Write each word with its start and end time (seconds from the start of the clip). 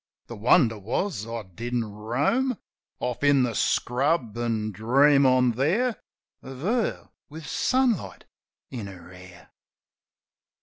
The 0.25 0.35
wonder 0.35 0.79
was 0.79 1.27
I 1.27 1.43
didn't 1.43 1.85
roam 1.85 2.57
Off 2.99 3.23
in 3.23 3.43
the 3.43 3.53
scrub, 3.53 4.35
an' 4.35 4.71
dream 4.71 5.27
on 5.27 5.51
there 5.51 5.95
Of 6.41 6.61
her 6.61 7.11
with 7.29 7.45
sunlight 7.45 8.25
in 8.71 8.87
her 8.87 9.13
hair. 9.13 9.51